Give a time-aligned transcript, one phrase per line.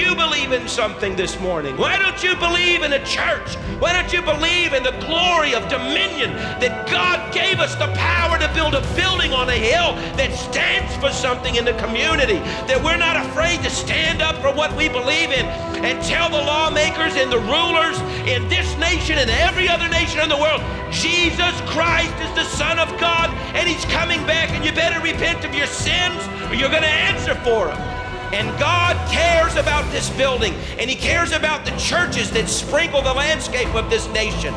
[0.00, 1.76] you believe in something this morning?
[1.76, 3.56] Why don't you believe in a church?
[3.78, 8.38] Why don't you believe in the glory of dominion that God gave us the power
[8.38, 12.38] to build a building on a hill that stands for something in the community?
[12.66, 15.44] That we're not afraid to stand up for what we believe in
[15.84, 20.28] and tell the lawmakers and the rulers in this nation and every other nation in
[20.28, 24.72] the world Jesus Christ is the Son of God and He's coming back, and you
[24.72, 26.20] better repent of your sins
[26.50, 27.99] or you're going to answer for them.
[28.32, 33.12] And God cares about this building, and He cares about the churches that sprinkle the
[33.12, 34.54] landscape of this nation.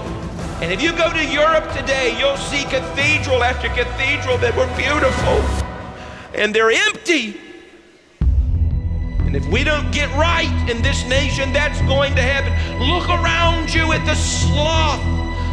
[0.61, 5.41] And if you go to Europe today, you'll see cathedral after cathedral that were beautiful,
[6.39, 7.41] and they're empty.
[8.21, 12.53] And if we don't get right in this nation, that's going to happen.
[12.87, 15.01] Look around you at the sloth.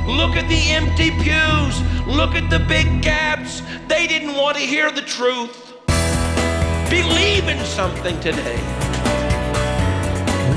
[0.07, 1.81] Look at the empty pews.
[2.07, 3.63] Look at the big gaps.
[3.89, 5.70] They didn't want to hear the truth.
[6.91, 8.57] Believe in something today.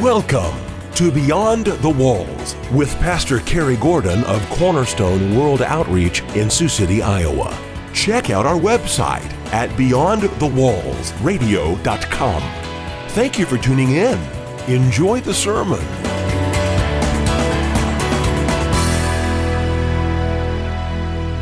[0.01, 0.57] Welcome
[0.95, 7.03] to Beyond the Walls with Pastor Cary Gordon of Cornerstone World Outreach in Sioux City,
[7.03, 7.55] Iowa.
[7.93, 12.41] Check out our website at beyondthewallsradio.com.
[13.09, 14.17] Thank you for tuning in.
[14.67, 15.81] Enjoy the sermon.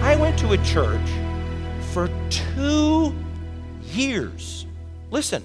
[0.04, 1.10] I went to a church
[1.94, 3.16] for two
[3.84, 4.61] years.
[5.12, 5.44] Listen,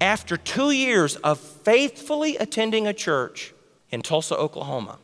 [0.00, 3.52] after two years of faithfully attending a church
[3.90, 4.98] in Tulsa, Oklahoma,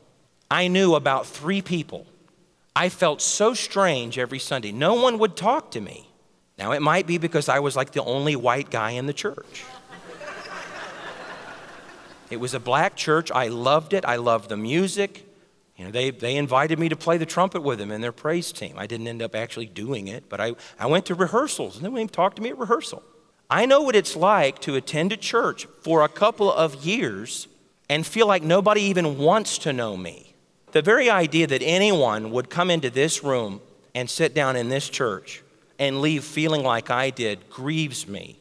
[0.48, 2.06] I knew about three people.
[2.74, 4.70] I felt so strange every Sunday.
[4.70, 6.08] No one would talk to me.
[6.56, 9.64] Now, it might be because I was like the only white guy in the church.
[12.30, 13.32] it was a black church.
[13.32, 14.04] I loved it.
[14.04, 15.26] I loved the music.
[15.76, 18.52] You know, they, they invited me to play the trumpet with them in their praise
[18.52, 18.74] team.
[18.76, 21.88] I didn't end up actually doing it, but I, I went to rehearsals and they
[21.88, 23.02] wouldn't talk to me at rehearsal.
[23.50, 27.48] I know what it's like to attend a church for a couple of years
[27.88, 30.34] and feel like nobody even wants to know me.
[30.70, 33.60] The very idea that anyone would come into this room
[33.92, 35.42] and sit down in this church
[35.80, 38.38] and leave feeling like I did grieves me.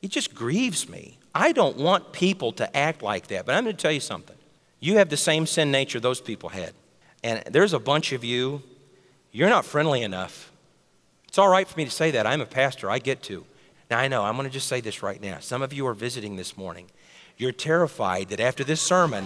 [0.00, 1.18] It just grieves me.
[1.34, 4.36] I don't want people to act like that, but I'm going to tell you something.
[4.78, 6.72] You have the same sin nature those people had.
[7.24, 8.62] And there's a bunch of you,
[9.32, 10.52] you're not friendly enough.
[11.26, 12.26] It's all right for me to say that.
[12.26, 13.44] I'm a pastor, I get to.
[13.90, 15.38] Now, I know, I'm going to just say this right now.
[15.40, 16.86] Some of you are visiting this morning.
[17.36, 19.24] You're terrified that after this sermon,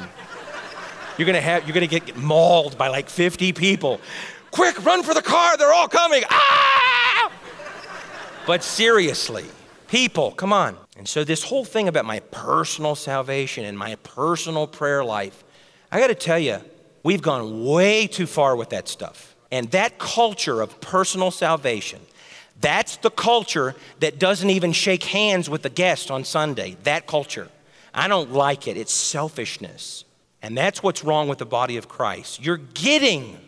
[1.18, 4.00] you're going to have you're going to get mauled by like 50 people.
[4.50, 6.22] Quick, run for the car, they're all coming.
[6.28, 7.32] Ah!
[8.46, 9.44] But seriously,
[9.88, 10.76] people, come on.
[10.96, 15.44] And so this whole thing about my personal salvation and my personal prayer life,
[15.90, 16.58] I got to tell you,
[17.02, 19.36] we've gone way too far with that stuff.
[19.52, 22.00] And that culture of personal salvation,
[22.60, 26.76] that's the culture that doesn't even shake hands with the guest on Sunday.
[26.82, 27.48] That culture.
[27.94, 28.76] I don't like it.
[28.76, 30.04] It's selfishness.
[30.42, 32.42] And that's what's wrong with the body of Christ.
[32.42, 33.38] You're getting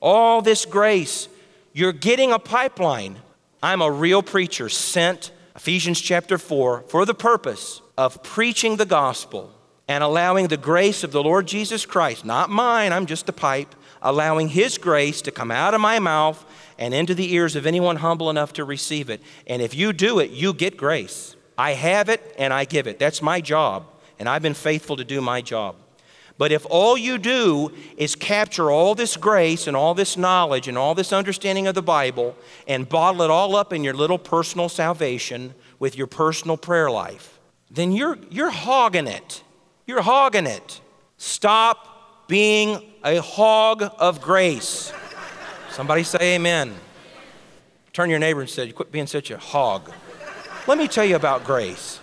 [0.00, 1.28] all this grace,
[1.72, 3.16] you're getting a pipeline.
[3.62, 9.52] I'm a real preacher sent, Ephesians chapter 4, for the purpose of preaching the gospel
[9.86, 13.74] and allowing the grace of the Lord Jesus Christ, not mine, I'm just a pipe,
[14.00, 16.42] allowing His grace to come out of my mouth
[16.80, 19.22] and into the ears of anyone humble enough to receive it.
[19.46, 21.36] And if you do it, you get grace.
[21.56, 22.98] I have it and I give it.
[22.98, 23.84] That's my job,
[24.18, 25.76] and I've been faithful to do my job.
[26.38, 30.78] But if all you do is capture all this grace and all this knowledge and
[30.78, 32.34] all this understanding of the Bible
[32.66, 37.38] and bottle it all up in your little personal salvation with your personal prayer life,
[37.70, 39.42] then you're, you're hogging it.
[39.86, 40.80] You're hogging it.
[41.18, 44.94] Stop being a hog of grace.
[45.72, 46.74] Somebody say amen.
[47.92, 49.90] Turn your neighbor and say, Quit being such a hog.
[50.66, 52.00] Let me tell you about grace.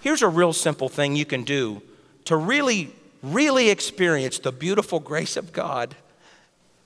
[0.00, 1.80] Here's a real simple thing you can do
[2.24, 2.92] to really
[3.24, 5.96] really experience the beautiful grace of God,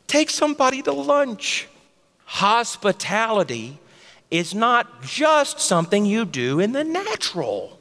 [0.06, 1.66] take somebody to lunch.
[2.26, 3.78] Hospitality
[4.30, 7.78] is not just something you do in the natural.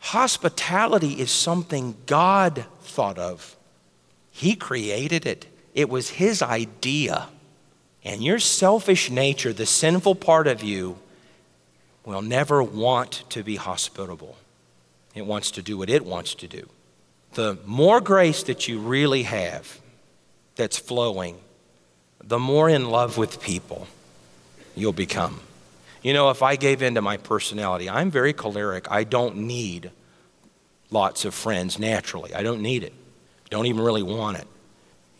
[0.00, 3.56] Hospitality is something God thought of.
[4.30, 7.28] He created it, it was His idea.
[8.04, 10.98] And your selfish nature, the sinful part of you,
[12.04, 14.36] will never want to be hospitable.
[15.14, 16.68] It wants to do what it wants to do
[17.34, 19.80] the more grace that you really have
[20.56, 21.36] that's flowing,
[22.22, 23.86] the more in love with people
[24.74, 25.40] you'll become.
[26.02, 28.90] You know, if I gave in to my personality, I'm very choleric.
[28.90, 29.90] I don't need
[30.90, 32.34] lots of friends naturally.
[32.34, 32.92] I don't need it.
[33.50, 34.46] Don't even really want it.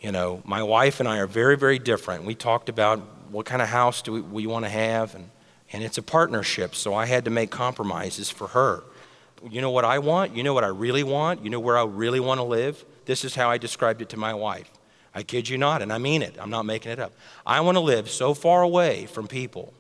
[0.04, 2.24] You know, my wife and I are very, very different.
[2.24, 2.98] We talked about
[3.30, 5.30] what kind of house do we, we want to have, and,
[5.72, 8.82] and it's a partnership, so I had to make compromises for her.
[9.50, 10.36] you know what I want?
[10.36, 11.42] You know what I really want?
[11.42, 12.84] You know where I really want to live?
[13.06, 14.70] This is how I described it to my wife.
[15.14, 16.36] I kid you not, and I mean it.
[16.38, 17.14] I'm not making it up.
[17.46, 19.72] I want to live so far away from people,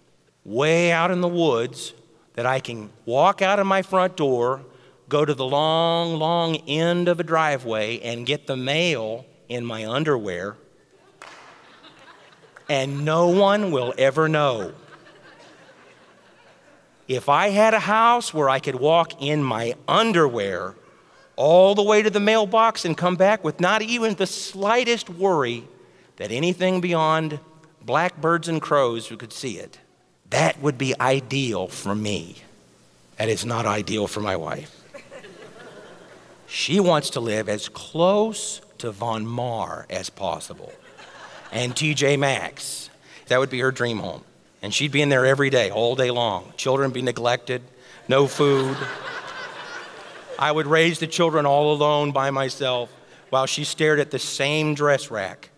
[0.42, 1.92] way out in the woods,
[2.32, 4.62] that I can walk out of my front door,
[5.10, 9.86] go to the long, long end of a driveway, and get the mail in my
[9.86, 10.56] underwear,
[12.68, 14.72] and no one will ever know.
[17.06, 20.74] If I had a house where I could walk in my underwear
[21.36, 25.64] all the way to the mailbox and come back with not even the slightest worry
[26.16, 27.40] that anything beyond
[27.82, 29.78] blackbirds and crows who could see it,
[30.30, 32.36] that would be ideal for me.
[33.18, 34.80] That is not ideal for my wife.
[36.46, 40.72] She wants to live as close to Von Maur as possible
[41.54, 42.90] and TJ Maxx.
[43.28, 44.24] That would be her dream home.
[44.60, 46.52] And she'd be in there every day, all day long.
[46.56, 47.62] Children be neglected,
[48.08, 48.76] no food.
[50.38, 52.90] I would raise the children all alone by myself
[53.30, 55.50] while she stared at the same dress rack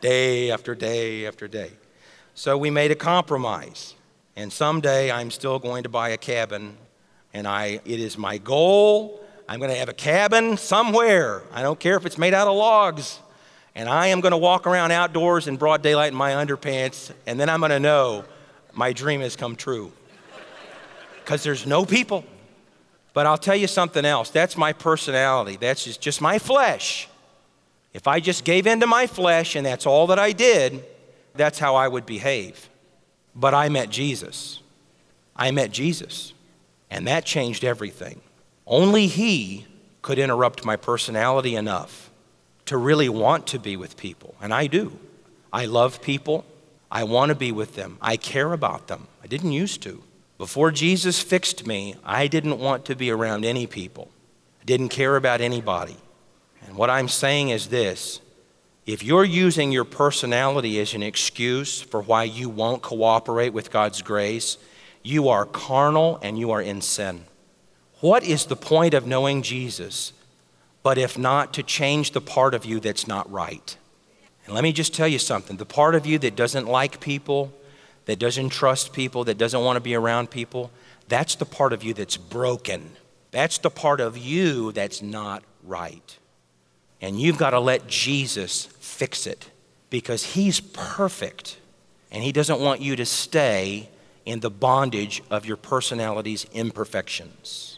[0.00, 1.70] day after day after day.
[2.34, 3.94] So we made a compromise.
[4.36, 6.76] And someday I'm still going to buy a cabin.
[7.32, 9.23] And I, it is my goal.
[9.48, 11.42] I'm going to have a cabin somewhere.
[11.52, 13.20] I don't care if it's made out of logs.
[13.74, 17.12] And I am going to walk around outdoors in broad daylight in my underpants.
[17.26, 18.24] And then I'm going to know
[18.72, 19.92] my dream has come true.
[21.22, 22.24] Because there's no people.
[23.12, 24.30] But I'll tell you something else.
[24.30, 25.56] That's my personality.
[25.56, 27.08] That's just, just my flesh.
[27.92, 30.84] If I just gave in to my flesh and that's all that I did,
[31.34, 32.68] that's how I would behave.
[33.34, 34.60] But I met Jesus.
[35.36, 36.32] I met Jesus.
[36.90, 38.20] And that changed everything.
[38.66, 39.66] Only He
[40.02, 42.10] could interrupt my personality enough
[42.66, 44.34] to really want to be with people.
[44.40, 44.98] And I do.
[45.52, 46.44] I love people.
[46.90, 47.98] I want to be with them.
[48.00, 49.08] I care about them.
[49.22, 50.02] I didn't used to.
[50.38, 54.10] Before Jesus fixed me, I didn't want to be around any people.
[54.60, 55.96] I didn't care about anybody.
[56.66, 58.20] And what I'm saying is this
[58.86, 64.02] if you're using your personality as an excuse for why you won't cooperate with God's
[64.02, 64.58] grace,
[65.02, 67.24] you are carnal and you are in sin.
[68.04, 70.12] What is the point of knowing Jesus
[70.82, 73.78] but if not to change the part of you that's not right?
[74.44, 77.50] And let me just tell you something the part of you that doesn't like people,
[78.04, 80.70] that doesn't trust people, that doesn't want to be around people,
[81.08, 82.90] that's the part of you that's broken.
[83.30, 86.18] That's the part of you that's not right.
[87.00, 89.48] And you've got to let Jesus fix it
[89.88, 91.56] because He's perfect
[92.10, 93.88] and He doesn't want you to stay
[94.26, 97.73] in the bondage of your personality's imperfections.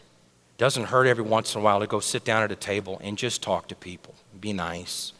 [0.57, 3.17] Doesn't hurt every once in a while to go sit down at a table and
[3.17, 5.13] just talk to people, be nice,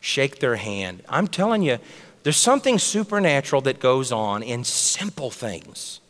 [0.00, 1.02] shake their hand.
[1.08, 1.78] I'm telling you,
[2.22, 6.00] there's something supernatural that goes on in simple things.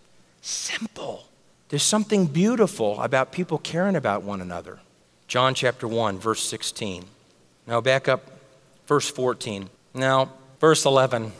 [0.40, 1.26] Simple.
[1.68, 4.80] There's something beautiful about people caring about one another.
[5.26, 7.04] John chapter 1, verse 16.
[7.66, 8.30] Now back up,
[8.86, 9.70] verse 14.
[9.94, 11.32] Now, verse 11.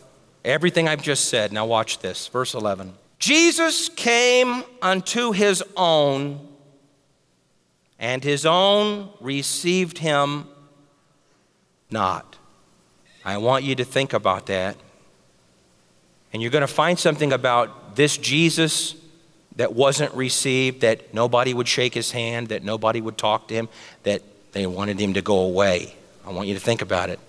[0.44, 1.52] Everything I've just said.
[1.52, 2.28] Now watch this.
[2.28, 2.94] Verse 11.
[3.18, 6.48] Jesus came unto his own,
[8.02, 10.44] and his own received him
[11.88, 12.36] not.
[13.24, 14.76] I want you to think about that.
[16.32, 18.96] And you're going to find something about this Jesus
[19.54, 23.68] that wasn't received, that nobody would shake his hand, that nobody would talk to him,
[24.02, 25.94] that they wanted him to go away.
[26.26, 27.20] I want you to think about it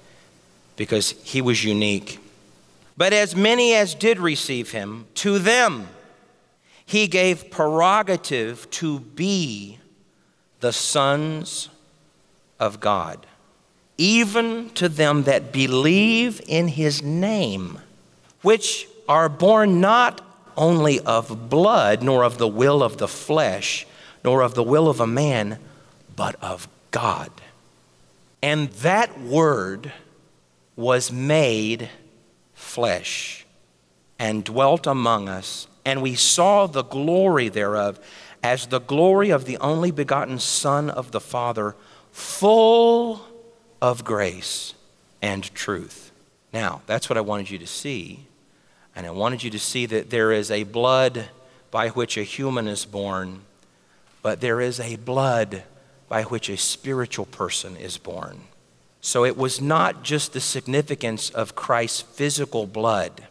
[0.75, 2.19] because he was unique.
[2.97, 5.89] But as many as did receive him, to them
[6.83, 9.77] he gave prerogative to be
[10.63, 11.67] the sons
[12.57, 13.27] of God
[13.97, 17.79] even to them that believe in his name,
[18.41, 20.21] which are born not
[20.57, 23.85] only of blood, nor of the will of the flesh,
[24.23, 25.59] nor of the will of a man,
[26.15, 27.29] but of God.
[28.41, 29.91] And that word
[30.75, 31.89] was made
[32.53, 33.45] flesh
[34.17, 37.99] and dwelt among us, and we saw the glory thereof
[38.43, 41.75] as the glory of the only begotten Son of the Father,
[42.11, 43.25] full
[43.81, 44.73] of grace
[45.21, 46.11] and truth.
[46.53, 48.27] Now, that's what I wanted you to see.
[48.95, 51.29] And I wanted you to see that there is a blood
[51.71, 53.41] by which a human is born,
[54.21, 55.63] but there is a blood
[56.07, 58.41] by which a spiritual person is born.
[59.01, 63.23] So it was not just the significance of Christ's physical blood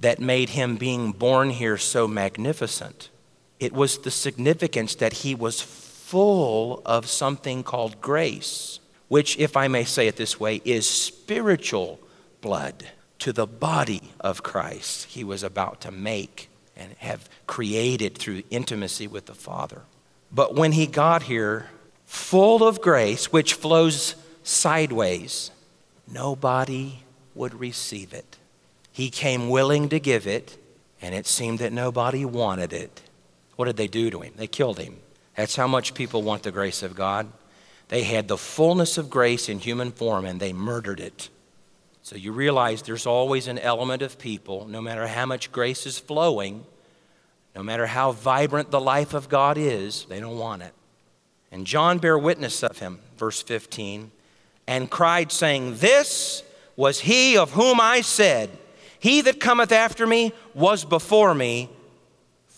[0.00, 3.10] that made him being born here so magnificent.
[3.62, 8.80] It was the significance that he was full of something called grace
[9.12, 12.00] which, if I may say it this way, is spiritual
[12.40, 12.88] blood
[13.18, 19.06] to the body of Christ he was about to make and have created through intimacy
[19.06, 19.82] with the Father.
[20.32, 21.66] But when he got here,
[22.06, 24.14] full of grace, which flows
[24.44, 25.50] sideways,
[26.10, 27.00] nobody
[27.34, 28.38] would receive it.
[28.92, 30.56] He came willing to give it,
[31.02, 33.02] and it seemed that nobody wanted it.
[33.62, 34.32] What did they do to him?
[34.34, 34.96] They killed him.
[35.36, 37.28] That's how much people want the grace of God.
[37.90, 41.28] They had the fullness of grace in human form and they murdered it.
[42.02, 45.96] So you realize there's always an element of people, no matter how much grace is
[45.96, 46.64] flowing,
[47.54, 50.74] no matter how vibrant the life of God is, they don't want it.
[51.52, 54.10] And John bare witness of him, verse 15,
[54.66, 56.42] and cried, saying, This
[56.74, 58.50] was he of whom I said,
[58.98, 61.70] He that cometh after me was before me,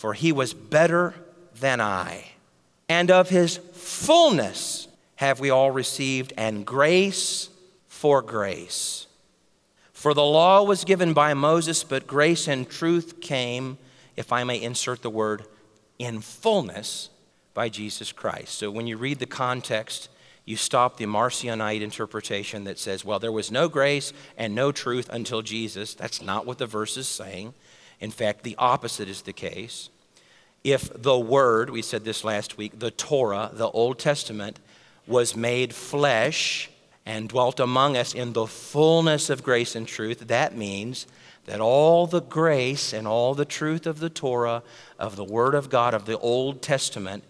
[0.05, 1.15] for he was better
[1.61, 2.33] than I.
[2.91, 7.49] And of his fullness have we all received, and grace
[7.89, 9.07] for grace.
[9.95, 13.79] For the law was given by Moses, but grace and truth came,
[14.15, 15.47] if I may insert the word,
[15.99, 17.09] in fullness
[17.55, 18.59] by Jesus Christ.
[18.59, 20.11] So when you read the context,
[20.45, 25.09] you stop the Marcionite interpretation that says, well, there was no grace and no truth
[25.11, 25.95] until Jesus.
[25.95, 27.55] That's not what the verse is saying.
[28.01, 29.89] In fact, the opposite is the case.
[30.65, 34.59] If the Word, we said this last week, the Torah, the Old Testament,
[35.07, 36.71] was made flesh
[37.05, 41.07] and dwelt among us in the fullness of grace and truth, that means
[41.45, 44.63] that all the grace and all the truth of the Torah,
[44.99, 47.23] of the Word of God, of the Old Testament,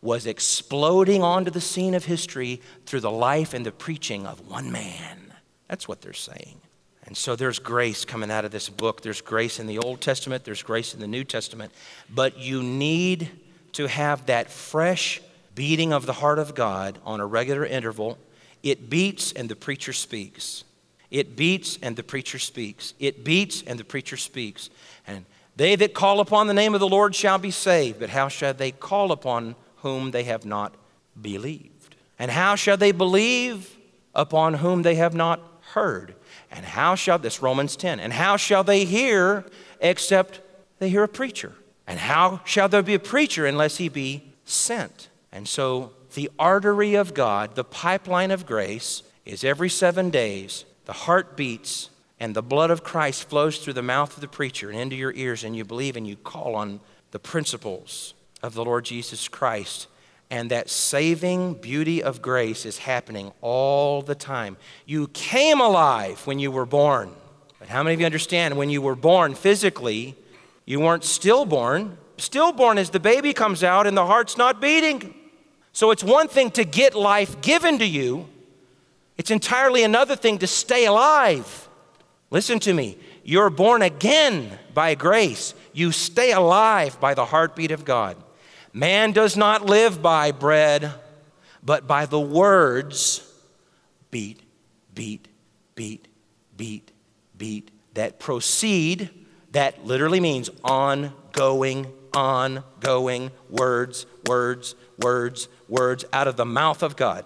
[0.00, 4.72] was exploding onto the scene of history through the life and the preaching of one
[4.72, 5.34] man.
[5.68, 6.62] That's what they're saying.
[7.10, 9.02] And so there's grace coming out of this book.
[9.02, 11.72] There's grace in the Old Testament, there's grace in the New Testament.
[12.08, 13.28] But you need
[13.72, 15.20] to have that fresh
[15.56, 18.16] beating of the heart of God on a regular interval.
[18.62, 20.62] It beats and the preacher speaks.
[21.10, 22.94] It beats and the preacher speaks.
[23.00, 24.70] It beats and the preacher speaks.
[25.04, 25.24] And
[25.56, 27.98] they that call upon the name of the Lord shall be saved.
[27.98, 30.76] But how shall they call upon whom they have not
[31.20, 31.96] believed?
[32.20, 33.76] And how shall they believe
[34.14, 35.40] upon whom they have not
[35.72, 36.14] heard?
[36.50, 39.44] And how shall, this Romans 10, and how shall they hear
[39.80, 40.40] except
[40.78, 41.52] they hear a preacher?
[41.86, 45.08] And how shall there be a preacher unless he be sent?
[45.32, 50.92] And so the artery of God, the pipeline of grace, is every seven days, the
[50.92, 54.78] heart beats, and the blood of Christ flows through the mouth of the preacher and
[54.78, 56.80] into your ears, and you believe and you call on
[57.12, 59.86] the principles of the Lord Jesus Christ.
[60.30, 64.56] And that saving beauty of grace is happening all the time.
[64.86, 67.10] You came alive when you were born.
[67.58, 70.16] But how many of you understand when you were born physically,
[70.64, 71.98] you weren't stillborn?
[72.16, 75.14] Stillborn is the baby comes out and the heart's not beating.
[75.72, 78.28] So it's one thing to get life given to you,
[79.18, 81.68] it's entirely another thing to stay alive.
[82.30, 82.96] Listen to me.
[83.22, 85.54] You're born again by grace.
[85.72, 88.16] You stay alive by the heartbeat of God.
[88.72, 90.92] Man does not live by bread,
[91.62, 93.26] but by the words
[94.10, 94.40] beat,
[94.94, 95.28] beat,
[95.74, 96.06] beat,
[96.56, 96.92] beat,
[97.36, 99.10] beat that proceed.
[99.52, 107.24] That literally means ongoing, ongoing words, words, words, words out of the mouth of God.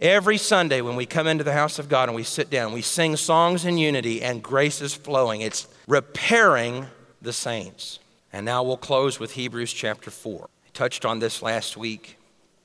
[0.00, 2.82] Every Sunday, when we come into the house of God and we sit down, we
[2.82, 5.40] sing songs in unity and grace is flowing.
[5.40, 6.86] It's repairing
[7.22, 8.00] the saints.
[8.32, 12.18] And now we'll close with Hebrews chapter 4 touched on this last week.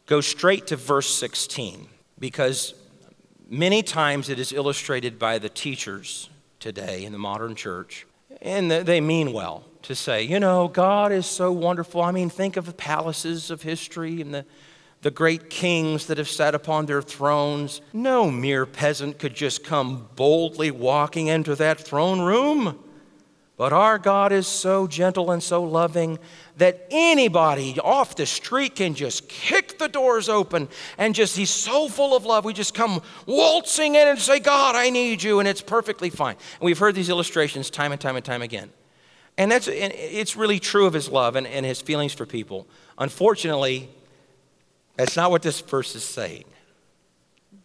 [0.07, 1.87] Go straight to verse 16
[2.17, 2.73] because
[3.47, 8.05] many times it is illustrated by the teachers today in the modern church,
[8.41, 12.01] and they mean well to say, you know, God is so wonderful.
[12.01, 14.45] I mean, think of the palaces of history and the,
[15.01, 17.81] the great kings that have sat upon their thrones.
[17.93, 22.83] No mere peasant could just come boldly walking into that throne room.
[23.59, 26.17] But our God is so gentle and so loving
[26.55, 31.89] that anybody off the street can just kick the doors open and just, he's so
[31.89, 32.45] full of love.
[32.45, 36.37] We just come waltzing in and say, God, I need you, and it's perfectly fine.
[36.61, 38.69] And we've heard these illustrations time and time and time again.
[39.37, 42.65] And that's, and it's really true of his love and, and his feelings for people.
[42.97, 43.89] Unfortunately,
[44.95, 46.45] that's not what this verse is saying.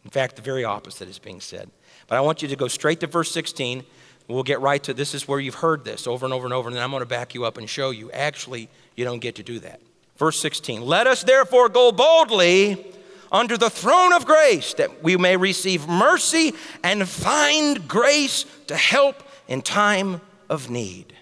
[0.02, 1.70] In fact, the very opposite is being said.
[2.08, 3.84] But I want you to go straight to verse 16
[4.26, 6.68] We'll get right to this is where you've heard this over and over and over,
[6.68, 8.10] and then I'm going to back you up and show you.
[8.10, 9.80] Actually, you don't get to do that.
[10.16, 12.92] Verse 16 Let us therefore go boldly
[13.30, 16.52] under the throne of grace that we may receive mercy
[16.82, 21.12] and find grace to help in time of need.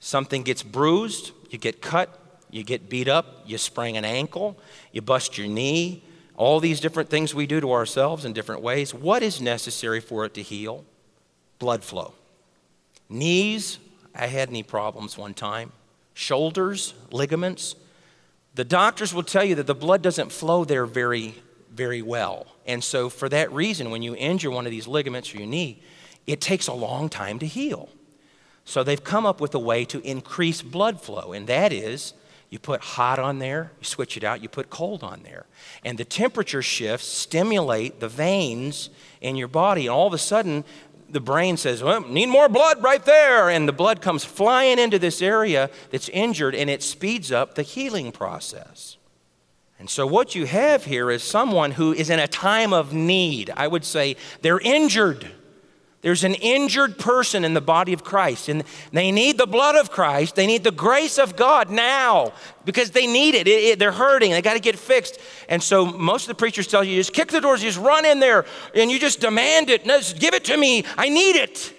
[0.00, 2.18] Something gets bruised, you get cut,
[2.50, 4.58] you get beat up, you sprain an ankle,
[4.92, 6.02] you bust your knee,
[6.36, 8.92] all these different things we do to ourselves in different ways.
[8.92, 10.84] What is necessary for it to heal?
[11.58, 12.14] Blood flow.
[13.14, 13.78] Knees,
[14.14, 15.72] I had knee problems one time.
[16.14, 17.76] Shoulders, ligaments,
[18.54, 21.34] The doctors will tell you that the blood doesn't flow there very,
[21.72, 22.46] very well.
[22.66, 25.82] And so, for that reason, when you injure one of these ligaments or your knee,
[26.26, 27.88] it takes a long time to heal.
[28.64, 32.14] So, they've come up with a way to increase blood flow, and that is
[32.48, 35.46] you put hot on there, you switch it out, you put cold on there.
[35.84, 38.90] And the temperature shifts stimulate the veins
[39.20, 40.64] in your body, and all of a sudden,
[41.14, 43.48] the brain says, Well, need more blood right there.
[43.48, 47.62] And the blood comes flying into this area that's injured, and it speeds up the
[47.62, 48.98] healing process.
[49.78, 53.50] And so, what you have here is someone who is in a time of need.
[53.56, 55.30] I would say they're injured.
[56.04, 59.90] There's an injured person in the body of Christ, and they need the blood of
[59.90, 60.36] Christ.
[60.36, 62.34] They need the grace of God now
[62.66, 63.48] because they need it.
[63.48, 64.30] it, it they're hurting.
[64.30, 65.18] They got to get fixed.
[65.48, 68.20] And so, most of the preachers tell you, just kick the doors, just run in
[68.20, 68.44] there,
[68.74, 69.86] and you just demand it.
[69.86, 70.84] No, just give it to me.
[70.98, 71.72] I need it.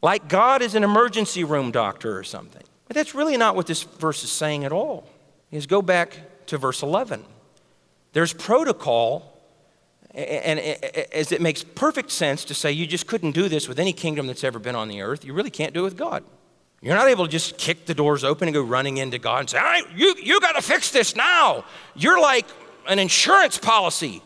[0.00, 2.62] Like God is an emergency room doctor or something.
[2.88, 5.06] But that's really not what this verse is saying at all.
[5.50, 7.22] Is go back to verse 11.
[8.14, 9.35] There's protocol
[10.16, 10.58] and
[11.12, 14.26] as it makes perfect sense to say you just couldn't do this with any kingdom
[14.26, 16.24] that's ever been on the earth, you really can't do it with God.
[16.80, 19.50] You're not able to just kick the doors open and go running into God and
[19.50, 21.64] say, right, you, you got to fix this now.
[21.94, 22.46] You're like
[22.88, 24.22] an insurance policy.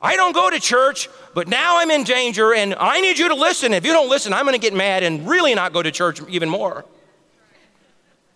[0.00, 3.34] I don't go to church, but now I'm in danger and I need you to
[3.34, 3.72] listen.
[3.72, 6.20] If you don't listen, I'm going to get mad and really not go to church
[6.28, 6.84] even more.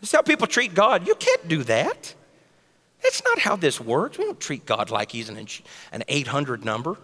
[0.00, 1.06] This is how people treat God.
[1.06, 2.14] You can't do that.
[3.02, 4.18] That's not how this works.
[4.18, 5.46] We don't treat God like He's an,
[5.92, 6.96] an 800 number.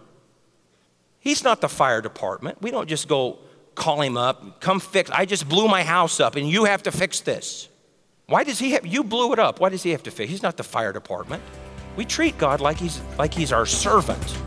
[1.19, 2.61] He's not the fire department.
[2.61, 3.39] We don't just go
[3.75, 5.09] call Him up, come fix.
[5.11, 7.69] I just blew my house up and you have to fix this.
[8.27, 9.59] Why does He have, you blew it up.
[9.59, 10.29] Why does He have to fix?
[10.29, 11.41] He's not the fire department.
[11.95, 14.37] We treat God like He's, like he's our servant.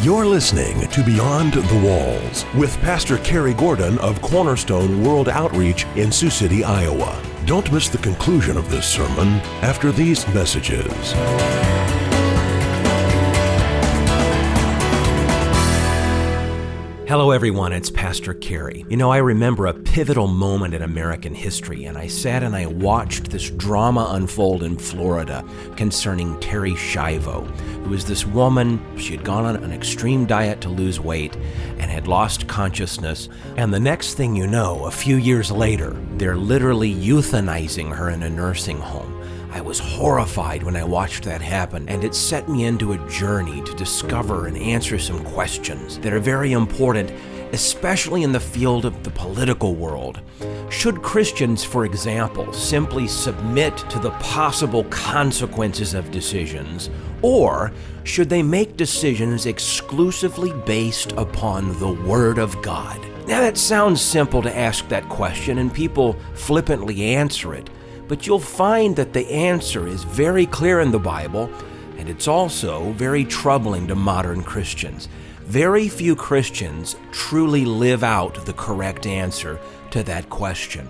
[0.00, 6.12] You're listening to Beyond the Walls with Pastor Cary Gordon of Cornerstone World Outreach in
[6.12, 7.20] Sioux City, Iowa.
[7.48, 11.14] Don't miss the conclusion of this sermon after these messages.
[17.08, 17.72] Hello, everyone.
[17.72, 18.84] It's Pastor Cary.
[18.90, 22.66] You know, I remember a pivotal moment in American history, and I sat and I
[22.66, 25.42] watched this drama unfold in Florida
[25.74, 27.46] concerning Terri Schiavo,
[27.82, 28.78] who was this woman.
[28.98, 31.34] She had gone on an extreme diet to lose weight
[31.78, 33.30] and had lost consciousness.
[33.56, 38.22] And the next thing you know, a few years later, they're literally euthanizing her in
[38.22, 39.17] a nursing home.
[39.50, 43.62] I was horrified when I watched that happen, and it set me into a journey
[43.62, 47.10] to discover and answer some questions that are very important,
[47.52, 50.20] especially in the field of the political world.
[50.68, 56.90] Should Christians, for example, simply submit to the possible consequences of decisions,
[57.22, 57.72] or
[58.04, 63.00] should they make decisions exclusively based upon the Word of God?
[63.26, 67.70] Now, that sounds simple to ask that question, and people flippantly answer it.
[68.08, 71.50] But you'll find that the answer is very clear in the Bible,
[71.98, 75.08] and it's also very troubling to modern Christians.
[75.42, 80.88] Very few Christians truly live out the correct answer to that question.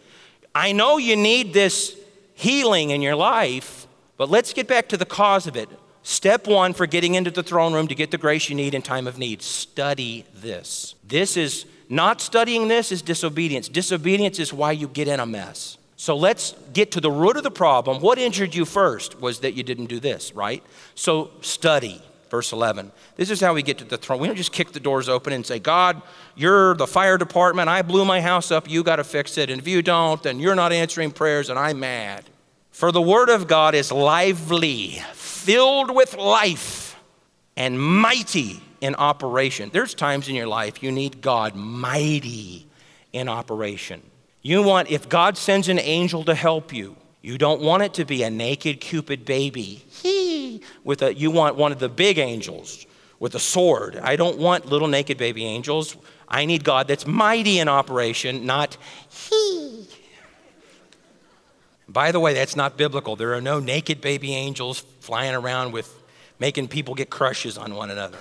[0.54, 1.96] I know you need this
[2.34, 5.70] healing in your life, but let's get back to the cause of it.
[6.04, 8.82] Step one for getting into the throne room to get the grace you need in
[8.82, 10.96] time of need study this.
[11.04, 13.68] This is not studying this is disobedience.
[13.68, 15.79] Disobedience is why you get in a mess.
[16.00, 18.00] So let's get to the root of the problem.
[18.00, 20.64] What injured you first was that you didn't do this, right?
[20.96, 22.02] So study.
[22.30, 22.94] Verse 11.
[23.18, 24.20] This is how we get to the throne.
[24.20, 26.02] We don't just kick the doors open and say, God,
[26.38, 27.68] you're the fire department.
[27.68, 28.70] I blew my house up.
[28.70, 29.50] You got to fix it.
[29.50, 32.24] And if you don't, then you're not answering prayers and I'm mad.
[32.72, 36.96] For the word of God is lively, filled with life,
[37.58, 39.70] and mighty in operation.
[39.74, 42.68] There's times in your life you need God mighty
[43.12, 44.02] in operation.
[44.42, 48.06] You want, if God sends an angel to help you, you don't want it to
[48.06, 49.84] be a naked Cupid baby.
[50.84, 52.86] with a, you want one of the big angels
[53.20, 53.98] with a sword.
[53.98, 55.98] I don't want little naked baby angels.
[56.28, 58.78] I need God that's mighty in operation, not
[59.10, 59.88] he.
[61.88, 63.16] By the way, that's not biblical.
[63.16, 65.94] There are no naked baby angels flying around with
[66.38, 68.20] making people get crushes on one another.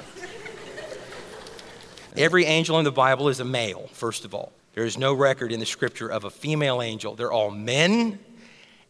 [2.16, 4.52] Every angel in the Bible is a male, first of all.
[4.78, 7.16] There is no record in the scripture of a female angel.
[7.16, 8.20] They're all men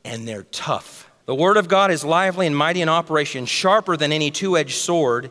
[0.04, 1.10] and they're tough.
[1.24, 4.74] The word of God is lively and mighty in operation, sharper than any two edged
[4.74, 5.30] sword,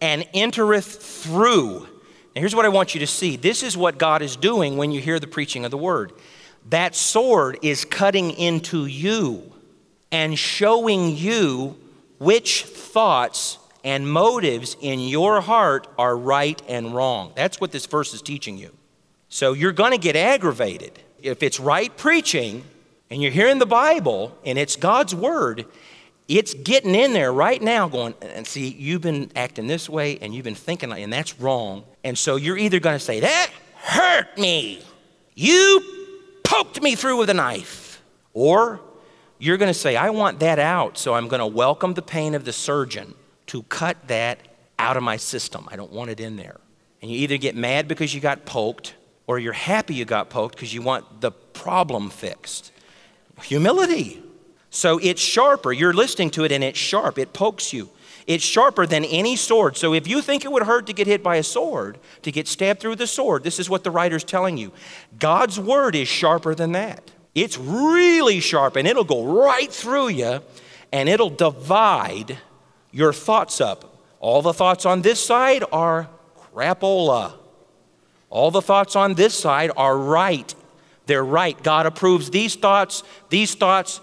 [0.00, 1.80] and entereth through.
[2.34, 4.90] Now, here's what I want you to see this is what God is doing when
[4.90, 6.14] you hear the preaching of the word.
[6.70, 9.52] That sword is cutting into you
[10.10, 11.76] and showing you
[12.18, 17.34] which thoughts and motives in your heart are right and wrong.
[17.36, 18.70] That's what this verse is teaching you.
[19.30, 20.98] So you're going to get aggravated.
[21.22, 22.64] If it's right preaching
[23.10, 25.66] and you're hearing the Bible and it's God's word,
[26.26, 30.34] it's getting in there right now going, and see, you've been acting this way and
[30.34, 31.84] you've been thinking, like, and that's wrong.
[32.02, 34.82] And so you're either going to say, That hurt me.
[35.34, 35.80] You
[36.42, 38.02] poked me through with a knife.
[38.32, 38.80] Or
[39.38, 42.34] you're going to say, I want that out, so I'm going to welcome the pain
[42.34, 43.14] of the surgeon
[43.46, 44.40] to cut that
[44.78, 45.68] out of my system.
[45.70, 46.58] I don't want it in there.
[47.00, 48.94] And you either get mad because you got poked,
[49.30, 52.72] or you're happy you got poked because you want the problem fixed.
[53.44, 54.20] Humility.
[54.70, 55.72] So it's sharper.
[55.72, 57.16] You're listening to it and it's sharp.
[57.16, 57.90] It pokes you.
[58.26, 59.76] It's sharper than any sword.
[59.76, 62.48] So if you think it would hurt to get hit by a sword, to get
[62.48, 64.72] stabbed through the sword, this is what the writer's telling you.
[65.16, 67.12] God's word is sharper than that.
[67.32, 70.40] It's really sharp and it'll go right through you
[70.90, 72.36] and it'll divide
[72.90, 73.96] your thoughts up.
[74.18, 76.08] All the thoughts on this side are
[76.52, 77.34] crapola.
[78.30, 80.54] All the thoughts on this side are right.
[81.06, 81.60] They're right.
[81.62, 83.02] God approves these thoughts.
[83.28, 84.00] These thoughts,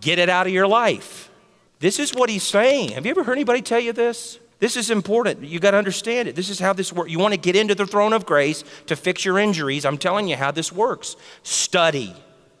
[0.00, 1.30] get it out of your life.
[1.78, 2.90] This is what he's saying.
[2.90, 4.38] Have you ever heard anybody tell you this?
[4.58, 5.42] This is important.
[5.42, 6.36] You got to understand it.
[6.36, 7.10] This is how this works.
[7.10, 9.86] You want to get into the throne of grace to fix your injuries.
[9.86, 11.16] I'm telling you how this works.
[11.42, 12.14] Study.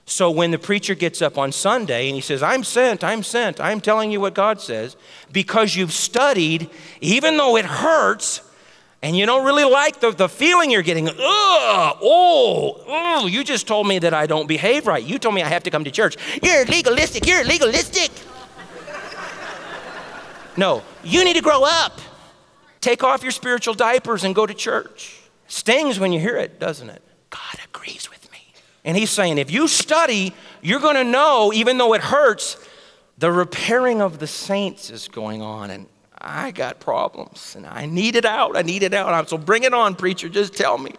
[0.06, 3.60] So when the preacher gets up on Sunday and he says, I'm sent, I'm sent,
[3.60, 4.96] I'm telling you what God says,
[5.30, 6.70] because you've studied,
[7.02, 8.40] even though it hurts,
[9.02, 13.66] and you don't really like the, the feeling you're getting, ugh, oh, oh, you just
[13.66, 15.02] told me that I don't behave right.
[15.02, 16.16] You told me I have to come to church.
[16.42, 18.10] You're legalistic, you're legalistic.
[20.56, 21.98] no, you need to grow up.
[22.80, 25.18] Take off your spiritual diapers and go to church.
[25.48, 27.02] Stings when you hear it, doesn't it?
[27.30, 28.38] God agrees with me.
[28.84, 32.56] And he's saying, if you study, you're going to know, even though it hurts,
[33.18, 35.70] the repairing of the saints is going on.
[35.70, 35.86] And
[36.20, 38.56] I got problems and I need it out.
[38.56, 39.28] I need it out.
[39.28, 40.28] So bring it on, preacher.
[40.28, 40.94] Just tell me.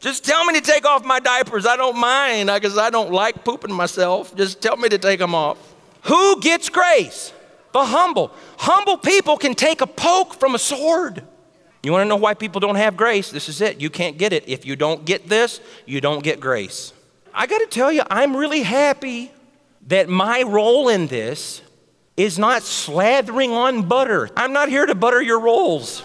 [0.00, 1.66] Just tell me to take off my diapers.
[1.66, 4.34] I don't mind because I don't like pooping myself.
[4.36, 5.58] Just tell me to take them off.
[6.02, 7.32] Who gets grace?
[7.72, 8.30] The humble.
[8.58, 11.22] Humble people can take a poke from a sword.
[11.82, 13.30] You want to know why people don't have grace?
[13.30, 13.80] This is it.
[13.80, 14.48] You can't get it.
[14.48, 16.92] If you don't get this, you don't get grace.
[17.34, 19.30] I got to tell you, I'm really happy
[19.88, 21.62] that my role in this
[22.16, 24.30] is not slathering on butter.
[24.36, 26.02] I'm not here to butter your rolls.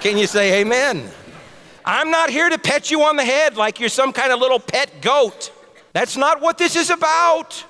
[0.00, 1.08] Can you say amen?
[1.84, 4.58] I'm not here to pet you on the head like you're some kind of little
[4.58, 5.52] pet goat.
[5.92, 7.64] That's not what this is about.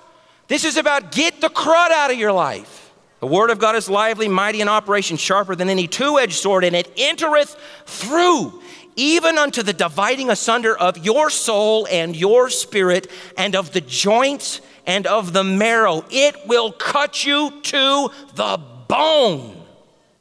[0.48, 2.90] This is about get the crud out of your life.
[3.20, 6.64] The word of God is lively, mighty in operation, sharper than any two edged sword,
[6.64, 7.56] and it entereth
[7.87, 8.62] through,
[8.94, 14.61] even unto the dividing asunder of your soul and your spirit, and of the joints
[14.87, 16.05] and of the marrow.
[16.11, 19.62] It will cut you to the bone.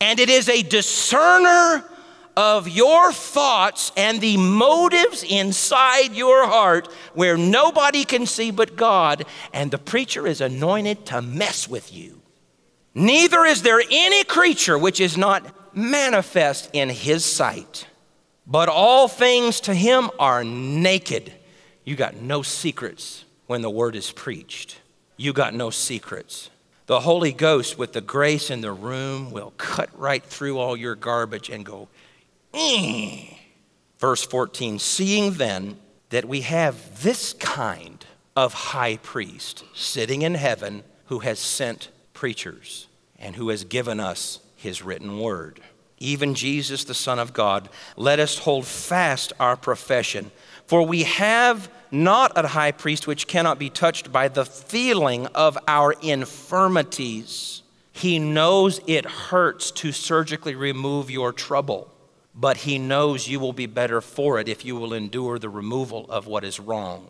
[0.01, 1.83] And it is a discerner
[2.35, 9.25] of your thoughts and the motives inside your heart where nobody can see but God,
[9.53, 12.21] and the preacher is anointed to mess with you.
[12.93, 17.87] Neither is there any creature which is not manifest in his sight,
[18.47, 21.31] but all things to him are naked.
[21.83, 24.79] You got no secrets when the word is preached.
[25.17, 26.49] You got no secrets.
[26.87, 30.95] The Holy Ghost, with the grace in the room, will cut right through all your
[30.95, 31.87] garbage and go,
[32.53, 33.37] mm.
[33.97, 35.77] Verse 14 Seeing then
[36.09, 38.05] that we have this kind
[38.35, 44.39] of high priest sitting in heaven who has sent preachers and who has given us
[44.55, 45.61] his written word.
[45.97, 50.31] Even Jesus, the Son of God, let us hold fast our profession.
[50.67, 55.57] For we have not a high priest which cannot be touched by the feeling of
[55.67, 57.61] our infirmities.
[57.91, 61.91] He knows it hurts to surgically remove your trouble,
[62.33, 66.05] but he knows you will be better for it if you will endure the removal
[66.09, 67.07] of what is wrong.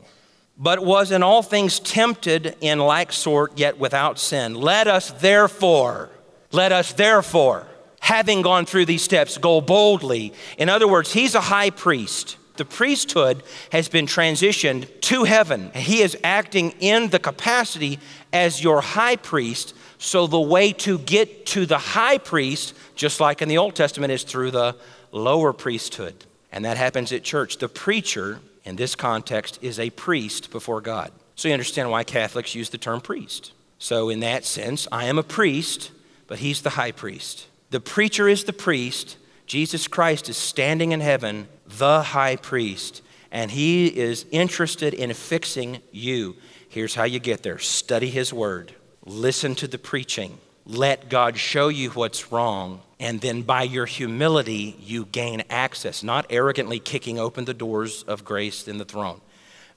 [0.57, 4.53] But was in all things tempted in like sort, yet without sin.
[4.53, 6.09] Let us therefore,
[6.51, 7.67] let us therefore,
[7.99, 10.33] having gone through these steps, go boldly.
[10.57, 15.71] In other words, he's a high priest the priesthood has been transitioned to heaven.
[15.73, 17.99] He is acting in the capacity
[18.31, 19.73] as your high priest.
[19.97, 24.11] So the way to get to the high priest, just like in the Old Testament,
[24.11, 24.75] is through the
[25.11, 26.25] lower priesthood.
[26.51, 27.57] And that happens at church.
[27.57, 31.11] The preacher, in this context, is a priest before God.
[31.35, 33.51] So you understand why Catholics use the term priest.
[33.77, 35.91] So, in that sense, I am a priest,
[36.27, 37.47] but he's the high priest.
[37.71, 39.17] The preacher is the priest.
[39.45, 43.01] Jesus Christ is standing in heaven the high priest,
[43.31, 46.35] and he is interested in fixing you.
[46.69, 48.73] Here's how you get there study his word,
[49.05, 54.75] listen to the preaching, let God show you what's wrong, and then by your humility,
[54.79, 59.21] you gain access, not arrogantly kicking open the doors of grace in the throne.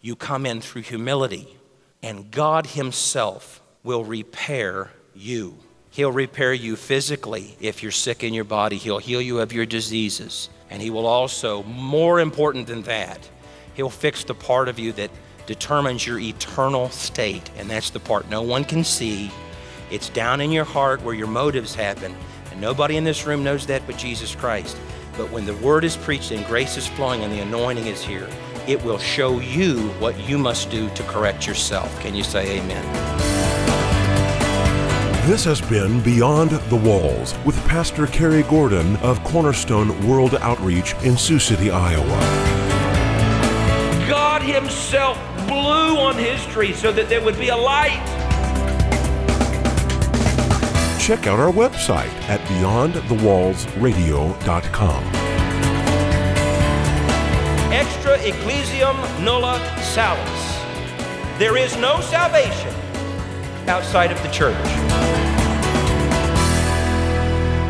[0.01, 1.57] You come in through humility,
[2.03, 5.59] and God Himself will repair you.
[5.90, 9.66] He'll repair you physically if you're sick in your body, He'll heal you of your
[9.66, 10.48] diseases.
[10.70, 13.28] And He will also, more important than that,
[13.74, 15.11] He'll fix the part of you that
[15.46, 17.50] determines your eternal state.
[17.57, 19.31] And that's the part no one can see.
[19.90, 22.14] It's down in your heart where your motives happen.
[22.50, 24.76] And nobody in this room knows that but Jesus Christ.
[25.16, 28.28] But when the word is preached and grace is flowing and the anointing is here,
[28.66, 31.98] it will show you what you must do to correct yourself.
[32.00, 33.17] Can you say amen?
[35.29, 41.19] This has been Beyond the Walls with Pastor Cary Gordon of Cornerstone World Outreach in
[41.19, 42.07] Sioux City, Iowa.
[44.09, 48.03] God Himself blew on history so that there would be a light.
[50.99, 55.05] Check out our website at beyondthewallsradio.com.
[57.71, 60.59] Extra ecclesiam nulla salus.
[61.38, 62.75] There is no salvation
[63.69, 65.17] outside of the church.